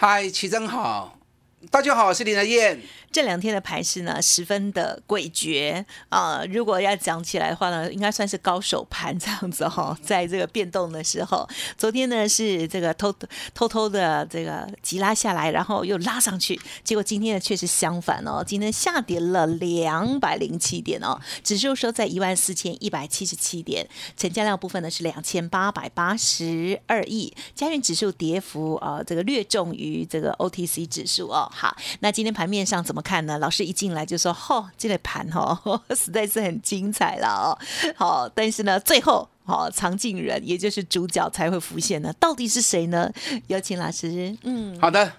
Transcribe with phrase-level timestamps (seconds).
[0.00, 1.17] 嗨，齐真好，
[1.72, 2.80] 大家好，我是林德燕。
[3.10, 6.44] 这两天的盘势呢，十分的诡谲啊！
[6.50, 9.96] 如果要讲起来的话呢，应该算是高手盘这样子哈。
[10.04, 13.12] 在这个变动的时候，昨天呢是这个偷
[13.54, 31.47] 偷偷的这个急拉下来，然后又拉上去，结果今天呢却是相反哦，今天下跌了两百零七点哦，指数收在一万四千一百七十七点，成交量部分呢是两千八百八十二亿，加元指数跌幅啊这个略重于这个 OTC 指数哦。
[31.52, 33.02] 好，那今天盘面上怎么？
[33.02, 33.38] 看呢？
[33.38, 37.58] 老师一进来就说：“嚯，这个盘哦， 实在是很精彩了哦。”
[37.96, 42.12] 好，但是呢，最后好藏进人，也就是主角才会浮现呢。
[42.20, 43.10] 到底是谁呢？
[43.46, 44.36] 有请老师。
[44.42, 45.12] 嗯，好的，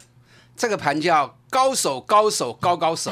[0.56, 3.11] 这个盘叫高手，高手，高高手。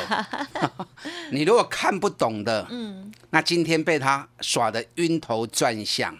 [1.31, 6.13] 你如果看不懂的，嗯，那今天被他耍的晕头转向；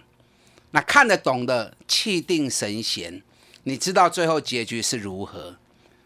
[0.72, 3.22] 那看得懂的，气定神闲。
[3.63, 5.57] 你知道最后结局是如何？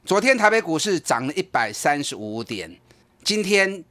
[0.03, 2.75] 昨天台北股市涨了一百三十五点，
[3.23, 3.83] 今天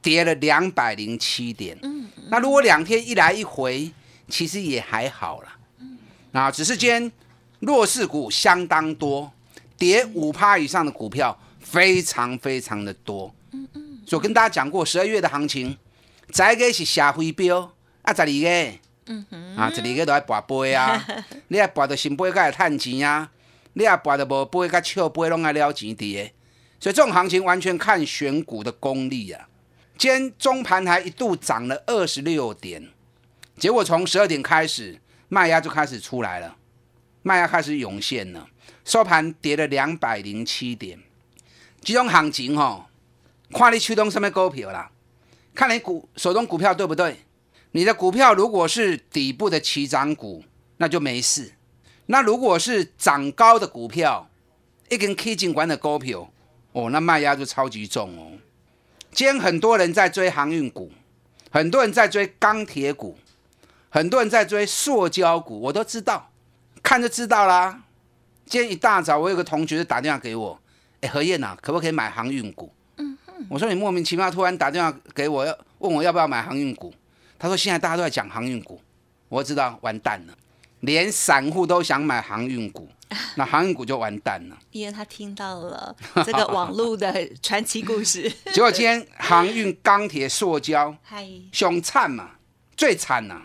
[0.00, 1.76] 跌了两百零七点。
[1.82, 3.90] 嗯，那如果两天一来一回，
[4.28, 5.48] 其实也还好了。
[5.80, 5.98] 嗯，
[6.32, 7.12] 啊，只是今天
[7.58, 9.30] 弱势股相当多，
[9.76, 13.34] 跌五趴以上的股票非常非常的多。
[13.50, 15.76] 嗯嗯，我跟大家讲过，十二月的行情，
[16.30, 17.72] 再个是下回标，
[18.02, 21.04] 啊，十二个，嗯哼，啊，十二个都爱博杯啊，
[21.48, 23.28] 你爱博到新杯，该赚钱啊。
[23.78, 26.32] 你也博得无杯甲笑杯拢爱了钱的，
[26.80, 29.48] 所以这种行情完全看选股的功力啊。
[29.98, 32.88] 今天中盘还一度涨了二十六点，
[33.58, 34.98] 结果从十二点开始
[35.28, 36.56] 卖压就开始出来了，
[37.22, 38.48] 卖压开始涌现了，
[38.82, 40.98] 收盘跌了两百零七点。
[41.82, 42.86] 这种行情吼，
[43.50, 44.90] 看你手中什么股票啦，
[45.54, 47.18] 看你股手中股票对不对？
[47.72, 50.42] 你的股票如果是底部的起涨股，
[50.78, 51.52] 那就没事。
[52.06, 54.28] 那如果是涨高的股票，
[54.88, 56.30] 一根 K 金管的高票，
[56.72, 58.32] 哦，那卖压就超级重哦。
[59.10, 60.92] 今天很多人在追航运股，
[61.50, 63.18] 很多人在追钢铁股，
[63.88, 66.30] 很多人在追塑胶股，我都知道，
[66.82, 67.82] 看就知道啦。
[68.44, 70.60] 今天一大早，我有个同学就打电话给我，
[71.00, 72.70] 哎，何燕呐，可不可以买航运股？
[72.98, 73.18] 嗯
[73.50, 76.94] 我说你莫名其妙突然打电话给我，要问我要不要买航运股。
[77.38, 78.80] 他说现在大家都在讲航运股，
[79.28, 80.34] 我知道完蛋了。
[80.86, 82.88] 连散户都想买航运股，
[83.34, 84.56] 那航运股就完蛋了。
[84.70, 88.30] 因为他听到了这个网络的传奇故事。
[88.54, 90.96] 结果今天航运、钢铁、塑胶，
[91.52, 92.30] 凶惨嘛，
[92.76, 93.42] 最惨呐！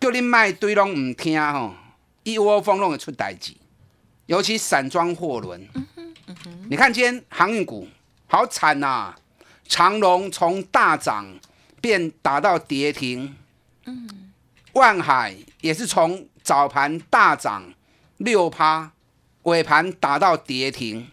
[0.00, 1.74] 叫你卖堆拢唔听吼，
[2.24, 3.52] 一窝蜂拢会出代志。
[4.26, 5.68] 尤其散装货轮，
[6.70, 7.86] 你看今天航运股
[8.26, 9.14] 好惨呐！
[9.68, 11.26] 长龙从大涨
[11.82, 13.36] 变打到跌停，
[13.84, 14.32] 嗯，
[14.72, 16.26] 万海也是从。
[16.42, 17.72] 早盘大涨
[18.18, 18.92] 六趴，
[19.42, 21.08] 尾盘打到跌停。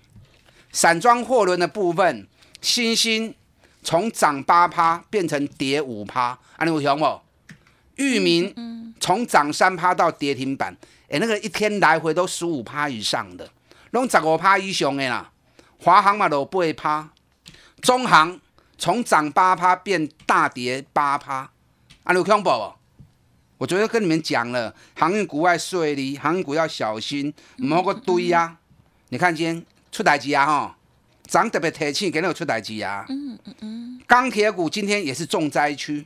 [0.71, 2.27] 散装货轮的部分，
[2.61, 3.33] 新兴
[3.81, 7.21] 从涨八趴变成跌五趴，啊，你有听无？
[7.95, 10.75] 域名从涨三趴到跌停板，
[11.09, 13.49] 哎，那个一天来回都十五趴以上的，
[13.91, 15.31] 拢十五趴以上的啦。
[15.79, 17.09] 华航嘛都八趴，
[17.81, 18.39] 中航
[18.77, 21.49] 从涨八趴变大跌八趴，
[22.03, 22.75] 啊，你有听无？
[23.59, 28.57] 我昨天跟你们讲了，航运股外税哩，航运股要小心，唔好个堆呀。
[29.09, 30.77] 你看今天出大机啊，哈，
[31.27, 33.05] 涨特别提气，给你有出大机啊。
[33.09, 34.01] 嗯嗯嗯。
[34.07, 36.05] 钢铁股今天也是重灾区。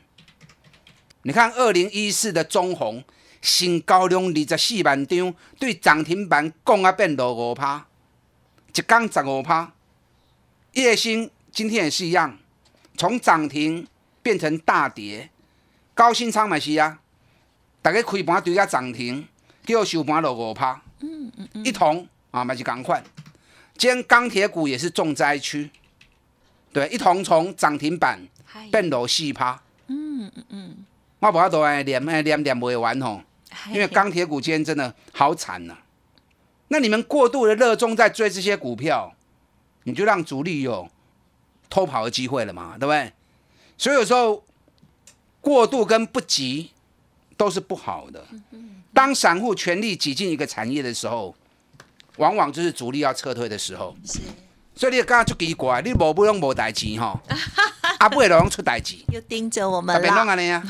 [1.21, 3.03] 你看二零一四的中红，
[3.39, 7.85] 新高量二十四万张，对涨停板降啊变落五趴，
[8.75, 9.71] 一刚十五趴。
[10.71, 12.35] 叶星今天也是一样，
[12.97, 13.85] 从涨停
[14.23, 15.29] 变成大跌，
[15.93, 17.01] 高新仓买是啊。
[17.83, 19.27] 大家开盘对个涨停，
[19.65, 20.81] 叫我收盘落五趴。
[21.01, 23.03] 嗯嗯嗯，一同啊，买是赶快。
[23.77, 25.69] 今天钢铁股也是重灾区，
[26.71, 28.25] 对，一同从涨停板
[28.71, 29.61] 变落四趴。
[29.87, 30.77] 嗯嗯嗯，
[31.19, 33.21] 我不要多哎，连哎连连不完吼，
[33.67, 35.77] 因为钢铁股今天真的好惨呐。
[36.69, 39.13] 那你们过度的热衷在追这些股票，
[39.83, 40.89] 你就让主力有
[41.69, 43.11] 偷跑的机会了嘛，对不对？
[43.77, 44.45] 所以有时候
[45.41, 46.69] 过度跟不急。
[47.37, 48.23] 都是不好的。
[48.93, 51.35] 当散户全力挤进一个产业的时候，
[52.17, 53.95] 往往就是主力要撤退的时候。
[54.05, 54.19] 是。
[54.75, 57.19] 所以你刚刚就奇怪，你无不用无代志吼，
[57.99, 60.25] 阿 不会拢出代志，又盯着我们啦。
[60.27, 60.63] 安尼啊？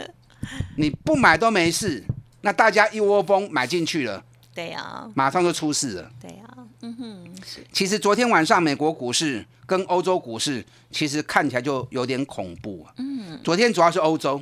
[0.78, 2.02] 你不买都没事，
[2.40, 6.10] 那大家一窝蜂买进去了，对呀，马上就出事了。
[6.18, 6.44] 对呀，
[6.80, 7.34] 嗯哼。
[7.72, 12.94] 其实昨天晚上美国股市跟欧洲股市其实看起来就有点恐怖啊。
[12.96, 13.38] 嗯。
[13.44, 14.40] 昨天主要是欧洲，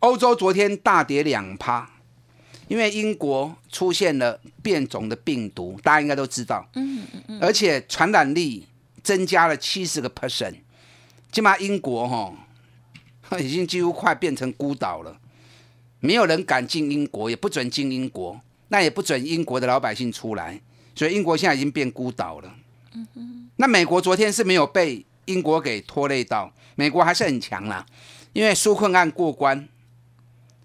[0.00, 1.90] 欧洲昨天大跌两趴。
[2.68, 8.66] 因为英国出现了变种的病毒，大家应该都知道，嗯嗯嗯，而且传染力
[9.02, 10.54] 增加了七十个 percent，
[11.32, 12.30] 起码英国哈
[13.40, 15.18] 已经几乎快变成孤岛了，
[16.00, 20.60] 没有人敢进英国，也不准进英国，那也不准英国的老百姓出来，
[20.94, 22.54] 所以英国现在已经变孤岛了。
[22.92, 27.86] 嗯嗯，那美国昨天是没有被英国给拖累到，美国还是很强啦，
[28.34, 29.66] 因为纾困案过关。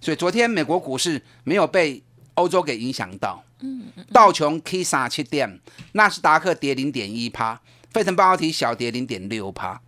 [0.03, 2.03] 所以昨天美国股市没有被
[2.33, 5.61] 欧洲给影响到，嗯道琼 K 三七点，
[5.93, 7.57] 纳斯达克跌零点一趴，
[7.93, 9.79] 费城半导体小跌零点六趴。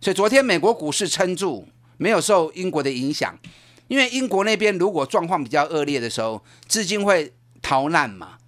[0.00, 1.66] 所以昨天美国股市撑住，
[1.96, 3.36] 没有受英国的影响，
[3.88, 8.38] 因为英国那边如果状况比较恶劣的时候，资金会逃难嘛，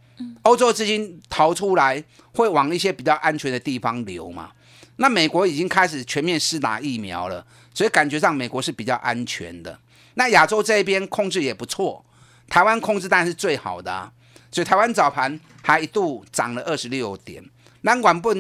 [0.43, 2.05] 欧洲资金逃出来
[2.35, 4.53] 会往一些比较安全的地方流嘛。
[4.99, 7.45] 那美国已经开始全面施打疫苗了，
[7.75, 9.77] 所以感觉上美国是比较安全的。
[10.19, 12.05] 那亚洲这一边控制也不错，
[12.49, 14.13] 台湾控制当然是最好的啊，
[14.51, 17.49] 所以台湾早盘还一度涨了二十六点，
[17.83, 18.35] 南管不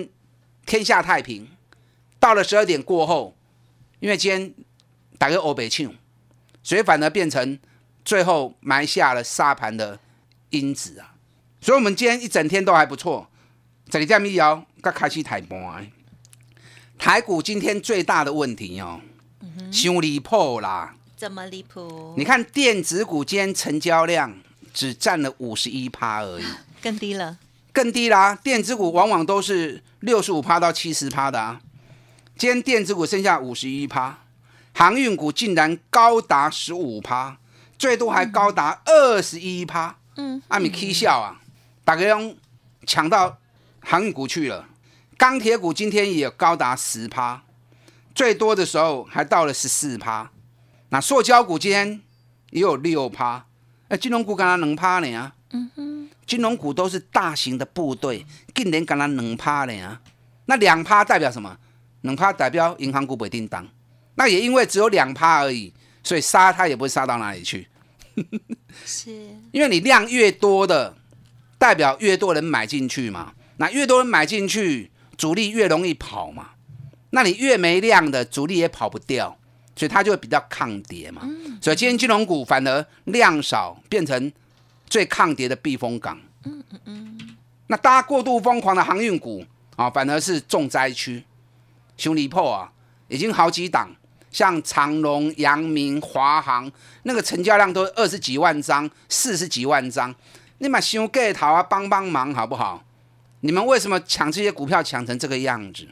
[0.67, 1.49] 天下太平。
[2.19, 3.37] 到了十二点过后，
[4.01, 4.53] 因为今天
[5.19, 5.97] 打个欧北庆，
[6.65, 7.57] 所以反而变成
[8.05, 10.01] 最后埋下了沙盘的
[10.51, 11.15] 因子啊。
[11.61, 13.29] 所以我们今天一整天都还不错，
[13.89, 15.93] 这里在密摇刚开始台盘，
[16.99, 19.01] 台股今天最大的问题哦，
[19.71, 20.97] 伤离谱啦。
[21.19, 22.15] 这么离谱？
[22.17, 24.39] 你看电子股今天成交量
[24.73, 26.45] 只占了五十一趴而已，
[26.81, 27.37] 更低了，
[27.73, 28.37] 更低啦！
[28.37, 31.61] 电子股往往都是六十五趴到七十趴的啊，
[32.37, 34.21] 今天电子股剩下五十一趴，
[34.73, 37.37] 航运股竟然高达十五趴，
[37.77, 39.97] 最多还高达二十一趴。
[40.15, 41.43] 嗯，阿米 K 笑啊，
[41.85, 42.37] 大家用
[42.87, 43.39] 抢到
[43.81, 44.69] 航运股去了。
[45.17, 47.43] 钢铁股今天也高达十趴，
[48.15, 50.31] 最多的时候还到了十四趴。
[50.91, 52.01] 那塑胶股今天
[52.51, 53.45] 也有六趴，
[53.89, 55.35] 哎，金融股刚刚能趴呢啊？
[55.51, 60.01] 嗯哼，金融股都是大型的部队，竟然刚刚能趴呢啊？
[60.47, 61.57] 那两趴代表什么？
[62.03, 63.67] 两趴代表银行股不定当。
[64.15, 67.69] 那也因为只有两趴而已，所以杀它也不会杀到哪里去。
[68.85, 69.11] 是，
[69.53, 70.97] 因为你量越多的，
[71.59, 73.35] 代表越多人买进去嘛。
[73.59, 76.51] 那越多人买进去，主力越容易跑嘛。
[77.11, 79.39] 那你越没量的，主力也跑不掉。
[79.79, 81.23] 所以它就会比较抗跌嘛，
[81.63, 84.33] 所以今天金融股反而量少，变成
[84.89, 86.19] 最抗跌的避风港。
[86.45, 87.37] 嗯嗯嗯。
[87.69, 89.45] 那大家过度疯狂的航运股
[89.77, 91.23] 啊，反而是重灾区。
[91.97, 92.73] 兄弟破啊，
[93.07, 93.89] 已经好几档，
[94.33, 96.69] 像长隆、阳明、华航，
[97.05, 100.13] 那个成交量都二十几万张、四十几万张。
[100.59, 102.83] 你把兄弟头啊，帮帮忙好不好？
[103.43, 105.87] 你们为什么抢这些股票抢成这个样子？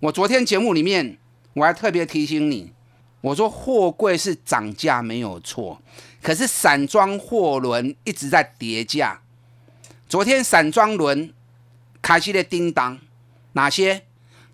[0.00, 1.16] 我昨天节目里面
[1.54, 2.72] 我还特别提醒你。
[3.20, 5.80] 我说货柜是涨价没有错，
[6.22, 9.20] 可是散装货轮一直在跌价。
[10.08, 11.32] 昨天散装轮
[12.00, 12.98] 开始的叮当，
[13.52, 14.04] 哪些？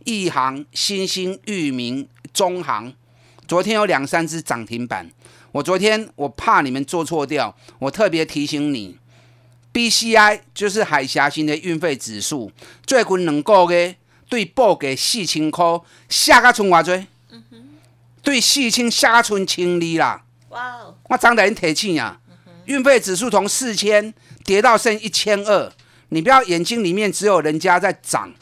[0.04, 2.92] 亿航、新兴、裕民、中航，
[3.48, 5.10] 昨天有两三只涨停板。
[5.50, 8.98] 我昨天我怕你们做错掉，我特别提醒你
[9.72, 12.52] ，BCI 就是海峡型的运费指数，
[12.84, 13.96] 最近两个月
[14.28, 17.04] 对报给四千块，下个春偌多？
[18.26, 20.24] 对四千下村清理啦！
[20.48, 22.18] 哇哦，我涨得很铁气呀！
[22.64, 24.12] 运费指数从四千
[24.44, 25.72] 跌到剩一千二，
[26.08, 28.34] 你不要眼睛里面只有人家在涨，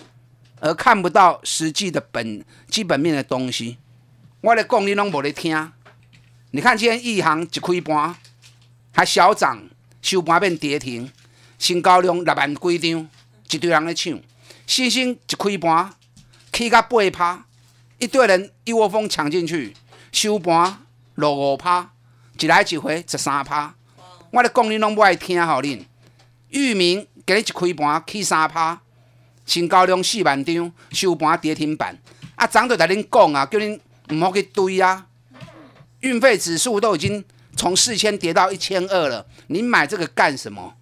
[0.58, 3.76] 而看不到实际的本基本面的东西。
[4.40, 5.70] 我的讲你拢无咧听。
[6.52, 8.16] 你看今天一行一开盘
[8.94, 9.68] 还小涨，
[10.00, 11.12] 收盘变跌停，
[11.58, 13.10] 成交量六万几张，
[13.50, 14.18] 一堆人咧抢。
[14.66, 15.92] 星星一开盘
[16.50, 17.44] 起到八趴。
[18.04, 19.74] 一堆人一窝蜂抢进去，
[20.12, 20.76] 收盘
[21.14, 21.92] 落五趴，
[22.38, 23.74] 一来一回十三趴。
[24.30, 25.82] 我咧讲你拢不爱听，好恁。
[26.50, 28.78] 域名今日一开盘起三趴，
[29.46, 31.98] 成交量四万张，收盘跌停板。
[32.34, 33.80] 啊，涨就在恁讲啊，叫恁
[34.10, 35.06] 唔好去堆啊。
[36.00, 37.24] 运费指数都已经
[37.56, 40.74] 从四千跌到一千二了，你买这个干什么？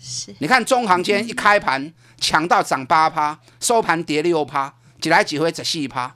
[0.00, 0.32] 是。
[0.38, 6.14] 你看中行间一开盘抢到涨八趴，收盘跌六趴，一来一回十四趴。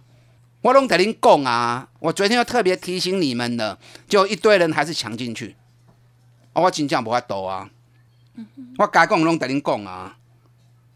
[0.62, 3.78] 我拢跟恁讲啊，我昨天又特别提醒你们了，
[4.08, 5.56] 就一堆人还是抢进去，
[6.52, 7.68] 我真正无法度啊！
[8.78, 10.16] 我该讲拢跟恁讲啊，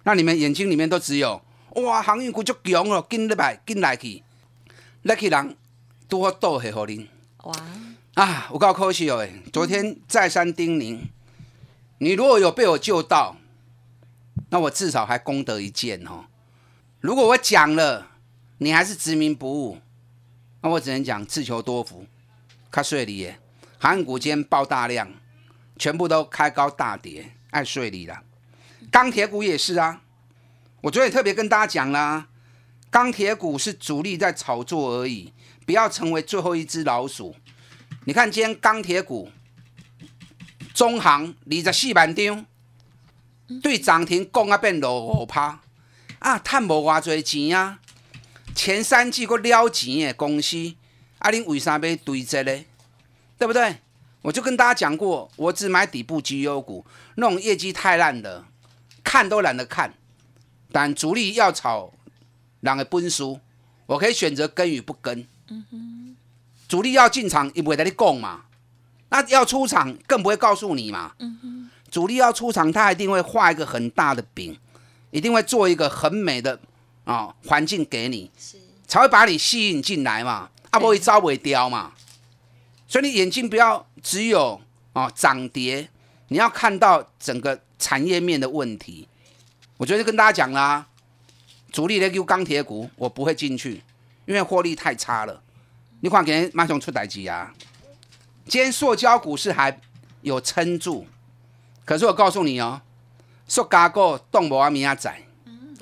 [0.05, 1.43] 那你们眼睛里面都只有
[1.75, 4.23] 哇，航运股就强了，进来进来去，
[5.03, 5.57] 那去人
[6.09, 7.07] 多倒下互恁。
[7.43, 7.55] 哇！
[8.15, 11.01] 啊，我够可惜哦，昨天再三叮咛，
[11.99, 13.37] 你如果有被我救到，
[14.51, 16.27] 那我至少还功德一件哦。
[17.01, 18.07] 如果我讲了，
[18.59, 19.79] 你还是执迷不悟，
[20.63, 22.07] 那我只能讲自求多福。
[22.71, 23.39] 卡税里耶，
[23.79, 25.11] 航运股今天爆大量，
[25.79, 28.23] 全部都开高大跌，爱税里了。
[28.91, 30.01] 钢铁股也是啊，
[30.81, 32.29] 我昨天特别跟大家讲啦，
[32.91, 35.33] 钢铁股是主力在炒作而已，
[35.67, 37.37] 不要成为最后一只老鼠。
[38.05, 39.31] 你看今天钢铁股，
[40.73, 42.47] 中行二十四万张，
[43.63, 45.61] 对涨停降啊变落五趴
[46.21, 47.81] 啊，赚无偌侪钱啊！
[48.57, 50.75] 前三季个撩钱的公司，
[51.19, 52.65] 啊，恁为啥要堆积呢？
[53.39, 53.77] 对不对？
[54.23, 56.85] 我就跟大家讲过，我只买底部绩优股，
[57.17, 58.45] 那种业绩太烂的，
[59.05, 59.93] 看都懒得看。
[60.73, 61.93] 但主力要炒
[62.61, 63.39] 两个分数，
[63.85, 65.27] 我可以选择跟与不跟。
[65.49, 66.17] 嗯哼。
[66.67, 68.47] 主力要进场，也不会跟你供嘛。
[69.11, 71.13] 那要出场，更不会告诉你嘛。
[71.19, 74.59] 嗯哼主力要出场，他一定会画一个很大的饼，
[75.11, 76.59] 一定会做一个很美的
[77.07, 78.31] 啊环境给你，
[78.87, 80.51] 才会把你吸引进来嘛。
[80.71, 81.95] 啊，不会招尾雕嘛。
[82.87, 84.61] 所以你眼睛不要只有
[84.93, 85.89] 啊涨跌，
[86.29, 89.09] 你要看到整个产业面的问题。
[89.79, 90.87] 我觉得跟大家讲啦，
[91.73, 93.83] 主力的 U 钢铁股我不会进去，
[94.27, 95.43] 因为获利太差了。
[96.01, 97.55] 你看，给人马上出代机啊！
[98.47, 99.81] 今天塑胶股市还
[100.21, 101.07] 有撑住，
[101.85, 102.81] 可是我告诉你哦，
[103.49, 105.23] 塑胶股动不完，明仔仔，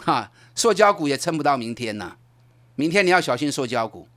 [0.04, 2.16] 哈，塑胶股也撑不到明天呐。
[2.76, 4.08] 明天你要小心塑胶股，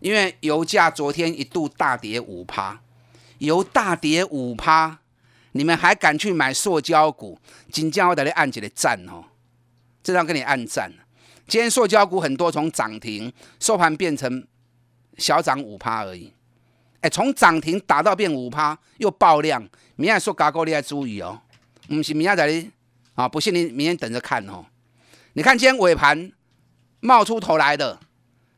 [0.00, 2.80] 因为油价昨天一度大跌五趴，
[3.38, 4.98] 油大跌五趴，
[5.52, 7.38] 你们还敢去买塑胶股？
[7.70, 9.24] 今天我等你按起来赞哦，
[10.02, 10.92] 这张跟你按赞。
[11.46, 14.46] 今天塑胶股很多从涨停收盘变成。
[15.18, 16.32] 小涨五趴而已，
[17.02, 19.60] 哎，从涨停打到变五趴，又爆量。
[19.96, 21.38] 明天说嘎高，你要注意哦。
[21.86, 22.64] 不是明天在
[23.14, 24.64] 啊，不信你明天等着看哦。
[25.34, 26.32] 你看今天尾盘
[26.98, 28.00] 冒出头来的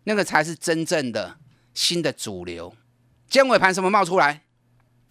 [0.05, 1.37] 那个才是真正的
[1.75, 2.75] 新的主流。
[3.29, 4.43] 今天尾盘什么冒出来？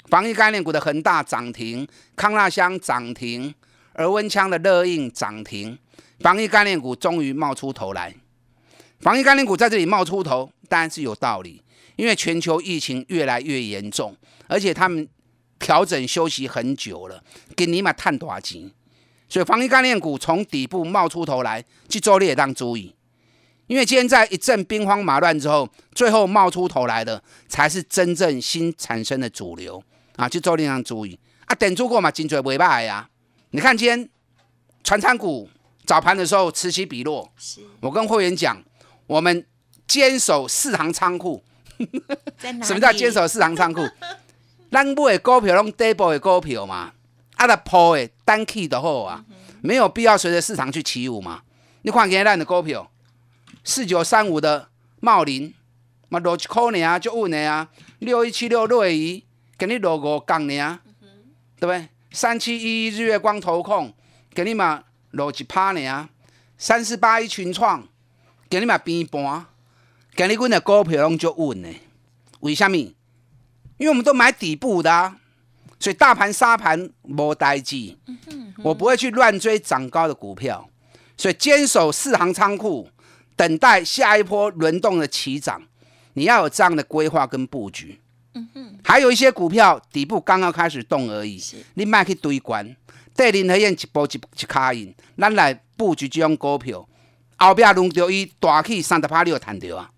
[0.09, 3.53] 防疫概念股的恒大涨停，康纳香涨停，
[3.93, 5.77] 而温枪的热印涨停，
[6.19, 8.15] 防疫概念股终于冒出头来。
[8.99, 10.51] 防疫概念股在这里冒出头。
[10.67, 11.61] 当然是有道理，
[11.97, 14.15] 因为全球疫情越来越严重，
[14.47, 15.05] 而且他们
[15.59, 17.21] 调整休息很久了，
[17.57, 18.71] 给你买探多少钱？
[19.31, 22.93] 所以防疫概念股从底部冒出头来，去做列当注意，
[23.67, 29.81] 因为今天在一阵兵荒马乱之后，最后冒出头来的才是真正新产生的主流
[30.17, 30.27] 啊！
[30.27, 31.55] 去做列当注意啊！
[31.55, 33.07] 等住过嘛，颈椎尾巴呀！
[33.51, 34.09] 你看今天
[34.83, 35.49] 船厂股
[35.85, 37.31] 早盘的时候此起彼落，
[37.79, 38.61] 我跟会员讲，
[39.07, 39.45] 我们。
[39.87, 41.43] 坚守四行仓库，
[42.63, 43.81] 什么叫坚守四行仓库？
[44.71, 46.93] 咱买的股票拢底部的股票嘛，
[47.35, 49.25] 啊，的破的单 key 啊，
[49.61, 51.41] 没有必要随着市场去起舞嘛。
[51.81, 52.89] 你看今天咱的股票，
[53.65, 54.69] 四九三五的
[55.01, 55.53] 茂林，
[56.07, 57.67] 嘛落一块呢就稳的啊。
[57.99, 59.25] 六一七六瑞仪，
[59.57, 60.79] 给你落五杠呢，
[61.59, 61.89] 对不对？
[62.11, 63.93] 三七一一日月光投控，
[64.33, 66.07] 给你嘛落一趴呢。
[66.57, 67.85] 三四八一群创，
[68.49, 69.45] 给你嘛边盘。
[70.15, 71.69] 今日阮的股票拢就稳的，
[72.39, 72.77] 为什么？
[72.77, 75.15] 因为我们都买底部的，
[75.81, 77.97] 所以大盘沙盘无代志。
[78.63, 80.69] 我不会去乱追涨高的股票，
[81.17, 82.87] 所以坚守四行仓库，
[83.35, 85.59] 等待下一波轮动的起涨。
[86.13, 87.99] 你要有这样的规划跟布局。
[88.33, 91.41] 嗯哼，还有一些股票底部刚刚开始动而已，
[91.73, 92.75] 你卖去堆关，
[93.15, 96.87] 对林和燕一波一一卡印，咱来布局这种股票，
[97.37, 99.89] 后边轮到伊大起三十趴，你有谈到啊？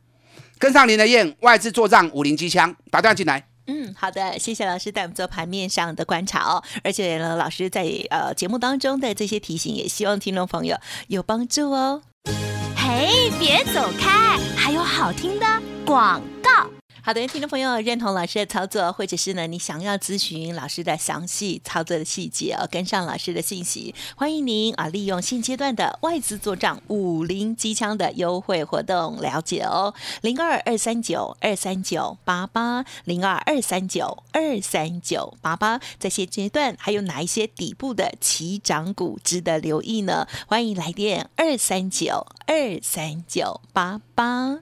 [0.57, 3.45] 跟上林的燕，外资做账，五零机枪打断进来。
[3.67, 6.63] 嗯，好的，谢谢老师带我们做盘面上的观察哦。
[6.83, 10.77] 而且呢，老师在呃节目当中的这些提醒，也希望听众朋友
[11.07, 12.01] 有帮助哦。
[12.75, 15.45] 嘿，别走开，还有好听的
[15.85, 16.69] 广告。
[17.05, 40.25] 好的，听众朋友认同老师的操作，或者是呢你想要咨询老师的详细操作的细节哦，跟上老师的信息，欢迎您啊利用现阶段的外资做账五零机枪的优惠活动了解哦，零二二三九二三九八八零二二三九二三九八八，在现阶段还有哪一些底部的起涨股值得留意呢？
[40.47, 44.61] 欢迎来电二三九二三九八八。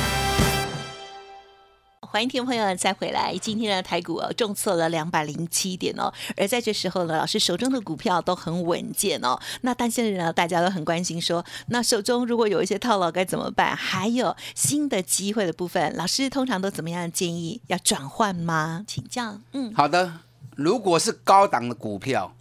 [2.11, 3.33] 欢迎听众朋友再回来。
[3.37, 6.11] 今天的台股哦，重挫了两百零七点哦。
[6.35, 9.39] 而在这时候呢，老师手中的股票都很稳健哦。
[9.61, 13.73] 那但是呢，大家都很关心说，那手中如果有一些套牢该怎么办？
[13.73, 17.61] 还有新的机会的部分，老师通常都怎么样建议？
[17.67, 18.83] 要转换吗？
[18.85, 19.39] 请教。
[19.53, 20.11] 嗯，好的。
[20.57, 22.35] 如果是高档的股票，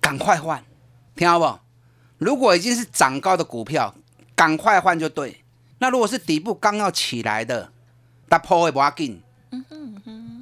[0.00, 0.64] 赶快换，
[1.14, 1.58] 听好不？
[2.16, 3.94] 如果已经是涨高的股票，
[4.34, 5.44] 赶快换就对。
[5.80, 7.70] 那如果是底部刚要起来的，
[8.28, 9.22] 突破的无要紧，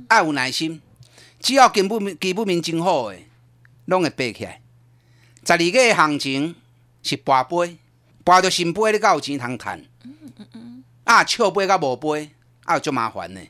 [0.09, 0.81] 爱有耐心，
[1.41, 3.19] 只要基本基本面真好的，
[3.87, 4.61] 拢会爬起来。
[5.45, 6.55] 十二月行情
[7.03, 7.77] 是跋杯，
[8.25, 9.85] 跋到新杯你才有钱通赚。
[11.05, 12.31] 啊，笑杯甲无杯，
[12.65, 13.41] 啊就麻烦呢。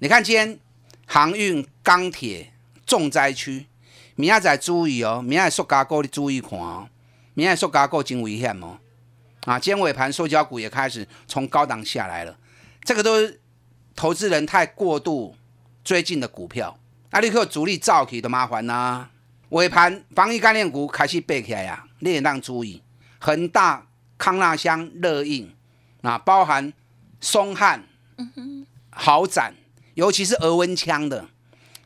[0.00, 0.58] 你看今天
[1.06, 2.52] 航运、钢铁
[2.86, 3.66] 重灾区，
[4.14, 6.88] 明仔载注意哦，明仔塑胶股你注意看哦，
[7.34, 8.78] 明仔塑胶股真危险哦。
[9.46, 12.38] 啊，今天尾盘塑胶股也开始从高档下来了，
[12.84, 13.40] 这个都是。
[13.98, 15.34] 投资人太过度
[15.82, 16.78] 追进的股票，
[17.10, 19.10] 那你可主力造起的麻烦呐。
[19.48, 22.80] 尾盘防疫概念股开始背起来呀，你也当注意。
[23.18, 25.52] 恒大、康纳香、乐印
[26.02, 26.72] 啊，包含
[27.20, 27.84] 松汉、
[28.90, 29.52] 豪展，
[29.94, 31.26] 尤其是额温枪的。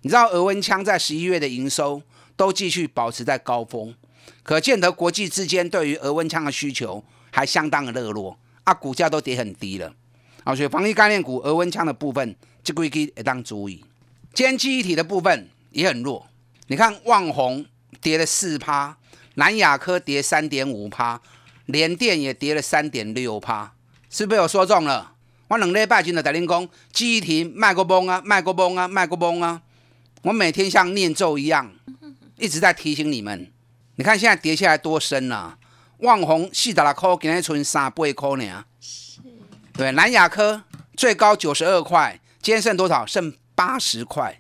[0.03, 2.03] 你知道额温枪在十一月的营收
[2.37, 3.95] 都继续保持在高峰，
[4.43, 9.95] 可见得国际之间对于额温枪的需求还相当的热络啊，股价都跌很低了。
[10.45, 12.35] 啊，所以防疫概念股、额温枪的部分，
[12.65, 13.85] 这个可以当注意。
[14.35, 16.27] 今天记忆体的部分也很弱，
[16.69, 17.65] 你看旺宏
[18.01, 18.97] 跌了四趴，
[19.35, 21.21] 南亚科跌三点五趴，
[21.67, 23.73] 联电也跌了三点六趴，
[24.11, 25.13] 是不是有说中了？
[25.49, 29.61] 我两礼拜前的在练功，记忆体卖过崩啊，卖过崩啊，卖过崩啊，
[30.23, 31.71] 我每天像念咒一样，
[32.39, 33.51] 一直在提醒你们。
[33.97, 35.59] 你看现在跌下来多深啊？
[35.99, 38.65] 旺宏四十六块，今天存三八块呢。
[39.75, 40.63] 对，南亚科
[40.97, 43.07] 最高九十二块，今天剩多少？
[43.07, 44.39] 剩八十块，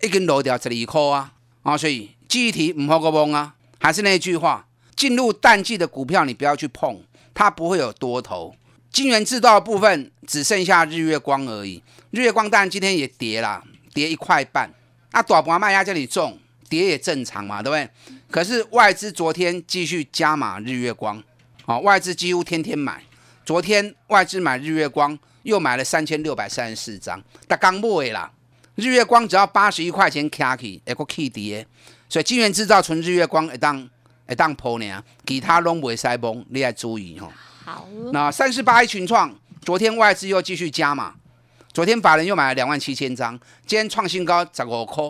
[0.00, 1.32] 一根落掉十二块啊！
[1.62, 3.54] 啊，所以记忆体唔好个崩啊！
[3.80, 7.02] 还是那句话，进入淡季的股票你不要去碰，
[7.34, 8.54] 它不会有多头。
[8.92, 13.62] 晶圆制造部分只剩下日月光而已，日月光当然今天也跌啦，
[13.92, 14.72] 跌一块半。
[15.12, 16.38] 那大盘卖压这里重，
[16.68, 17.90] 跌也正常嘛，对不对？
[18.30, 21.22] 可是外资昨天继续加码日月光，
[21.66, 23.02] 啊，外资几乎天天买。
[23.48, 28.30] 昨天外资买日月光，又买了三千六百三十四张，但刚买啦。
[28.74, 31.66] 日月光只要八十一块钱卡起，一个 K 跌，
[32.10, 33.88] 所以金源制造纯日月光一当
[34.28, 37.32] 一当破呢，其他拢袂使崩，你要注意吼。
[37.64, 41.14] 好，那三十八一群创，昨天外资又继续加嘛，
[41.72, 43.32] 昨天法人又买了两万七千张，
[43.64, 45.04] 今天创新高十五块，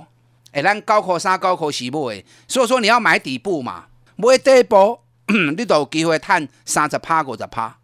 [0.52, 7.76] 哎，咱高考三高考是买，所以说你要买底部嘛，买底部， 你都有机会赚三十趴五十趴。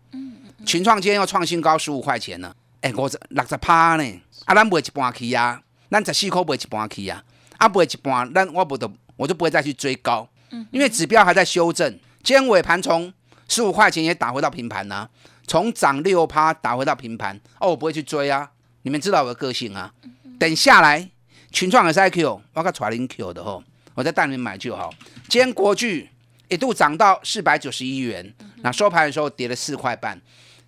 [0.65, 7.23] 群创今天要创新高十五块钱呢，哎，我十六十趴呢，啊，咱卖一半去啊，咱十四块卖一半去啊，
[7.59, 11.91] 啊，卖一半，咱我不得，我就不会再去追高，嗯因为指标还在修正，
[12.23, 13.13] 今天尾盘从
[13.49, 15.09] 十五块钱也打回到平盘呢，
[15.47, 18.51] 从涨六趴打回到平盘，哦，我不会去追啊，
[18.83, 19.93] 你们知道我的个性啊，
[20.39, 21.11] 等下来
[21.53, 23.63] 群创的 I Q，我个传零 Q 的吼，
[23.95, 24.93] 我再带你们买就好，
[25.29, 26.11] 今天国巨
[26.49, 30.21] 一度涨到四百九十一元，那收盘的时候跌了四块半。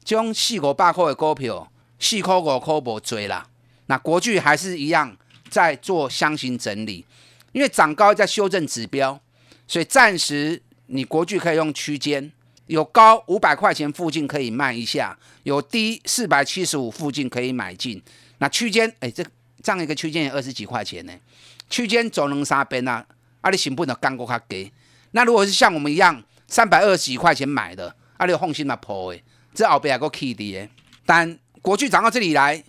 [0.06, 3.44] 将四五百块的股票，四块五块无追啦。
[3.86, 5.16] 那国巨还是一样
[5.50, 7.04] 在做箱型整理，
[7.50, 9.20] 因为涨高在修正指标，
[9.66, 12.30] 所以暂时你国巨可以用区间，
[12.68, 18.00] 有高五百块钱附近可以卖一下，有低四百七十五附近可以买进。
[18.38, 19.24] 那区间，哎，这
[19.60, 21.12] 这样一个区间也二十几块钱呢。
[21.68, 23.04] 区间走能杀边啊，
[23.40, 24.70] 啊，你行不能干过较低。
[25.10, 29.20] 那如果是像我们一样三百二十几块钱买的，啊，你放心嘛破诶。
[29.56, 30.68] 这后边还个 key 的，
[31.06, 32.62] 但国巨涨到这里来，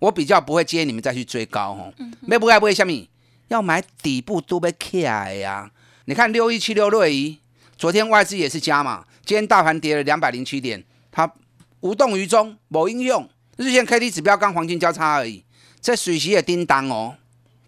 [0.00, 1.94] 我比较不会建议你们再去追高吼。
[2.20, 3.06] 没不该不会下面
[3.46, 5.70] 要买底部都被卡呀。
[6.06, 7.38] 你看六一七六瑞仪，
[7.78, 11.32] 昨天外资也是加嘛，今天大盘跌了两百零七点，它
[11.80, 15.44] 无动于衷，某应用日线 K D 指标刚黄金交叉而已。
[15.80, 17.16] 这水席也叮当哦，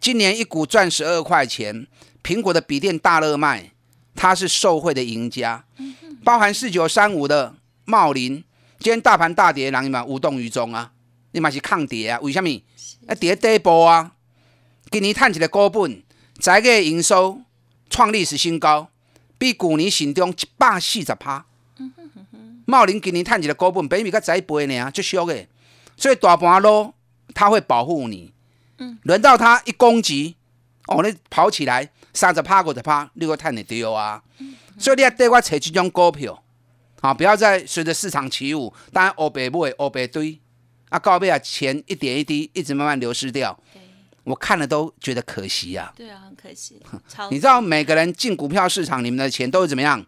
[0.01, 1.87] 今年一股赚十二块钱，
[2.25, 3.71] 苹果的笔电大热卖，
[4.17, 5.65] 它是受惠的赢家，
[6.25, 8.43] 包含四九三五的茂林。
[8.85, 10.93] 今天大盘大跌，人嘛无动于衷啊，
[11.33, 12.19] 你嘛是抗跌啊？
[12.21, 12.51] 为什么？
[13.07, 14.13] 啊跌底部啊，
[14.91, 16.03] 今年探一个股本，
[16.39, 17.41] 在个营收
[17.89, 18.91] 创历史新高，
[19.39, 21.47] 比去年成长一百四十趴。
[22.67, 25.47] 茂林今年探一个股本，比米较一倍呢，就俗的。
[25.97, 26.93] 所以大盘咯
[27.33, 28.35] 他会保护你。
[28.77, 30.37] 嗯，轮到他一攻击，
[30.89, 34.23] 哦，你跑起来三十趴五十趴，你个探得丢啊。
[34.79, 36.44] 所以你要对我找这种股票，
[37.05, 40.41] 啊，不要再随着市场起舞，当然欧白买欧北堆，
[40.89, 43.55] 啊，告贝啊钱一点一滴一直慢慢流失掉。
[44.23, 45.93] 我看了都觉得可惜啊。
[45.95, 46.81] 对啊，很可惜。
[47.31, 50.03] 你知道每个人进股票市场，你们的钱都是怎么样？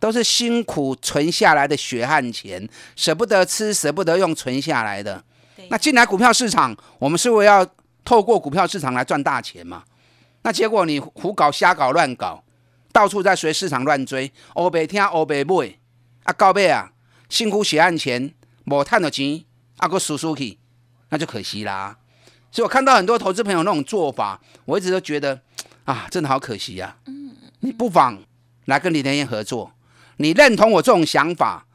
[0.00, 5.22] 都是辛苦存下来的血汗钱，舍不得吃，舍不得用，存下来的。
[5.68, 7.64] 那进来股票市场，我们是为要
[8.04, 9.84] 透过股票市场来赚大钱嘛？
[10.42, 12.42] 那结果你胡搞、瞎搞、乱搞，
[12.92, 15.78] 到处在随市场乱追，欧白听欧白买，
[16.24, 16.92] 啊，高尾啊，
[17.28, 18.34] 辛苦血汗钱，
[18.64, 19.44] 无赚到钱，
[19.78, 20.58] 啊，个输输去，
[21.08, 21.96] 那就可惜啦。
[22.50, 25.40] 所以我看到很多投资朋友那种做法，我一直都觉得
[25.84, 26.96] 啊，真的好可惜呀。
[27.06, 28.22] 嗯，你不妨
[28.66, 29.72] 来跟李天燕合作。
[30.18, 31.66] 你认同我这种想法？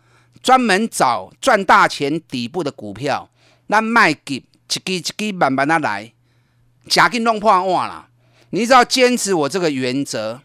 [0.41, 3.29] 专门找赚大钱底部的股票，
[3.67, 6.13] 咱卖给一支一支慢慢的来，
[6.87, 8.07] 假紧弄破碗啦。
[8.51, 10.39] 你只要坚持我这个原则，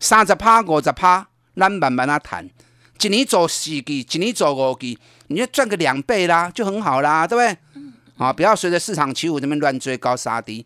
[0.00, 2.48] 三十趴五十趴，咱慢慢的谈。
[3.00, 7.82] 一年做四季，一年做五季，你就赚个两倍啦，就很好啦，对不对？
[8.16, 10.64] 啊，不要随着市场起舞这边乱追高杀低，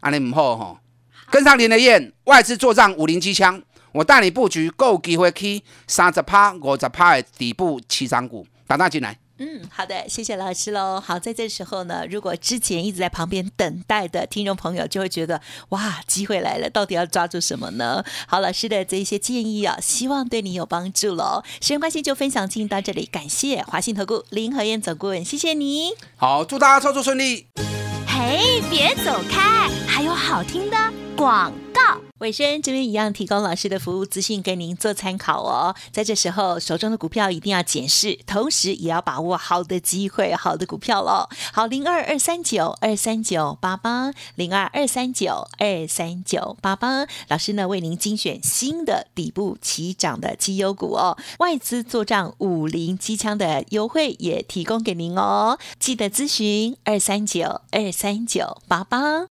[0.00, 0.78] 安尼唔好吼。
[1.30, 3.62] 跟上林德燕，外资做账五零机枪。
[3.92, 9.18] 我带你布局，够机会去三十趴、五十趴的底部起涨股，打大进来。
[9.42, 11.02] 嗯，好的，谢谢老师喽。
[11.04, 18.04] 好，在这时候呢，如果之前一直在旁边等待的听众朋友，就会觉得哇，机会来了，到底要抓住什么呢？
[18.28, 21.42] 好，老师的这一些建议啊，希望对你有帮助喽。
[21.60, 25.90] 时间关系，就分享进行到这里，感谢华信投顾林和燕总顾问，谢谢你。
[26.14, 27.48] 好，祝大家操作顺利。
[28.06, 30.76] 嘿，别走开，还有好听的
[31.16, 32.01] 广告。
[32.22, 35.74] 尾声这边一样提供老师的服务资讯给您做参考哦。
[35.90, 41.28] 在这时候，手中的股票一定要检视，同时也要把握好的机会、好的股票喽。
[41.52, 47.08] 好，零二二三九二三九八八，零二二三九二三九八八。
[47.26, 55.58] 老师呢为您精选新的底部起涨的绩优股哦，外资做账五零机枪的优惠也提供给您哦。
[55.80, 59.31] 记得咨询二三九二三九八八。